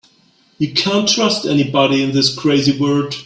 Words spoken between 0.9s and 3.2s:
trust anybody in this crazy world.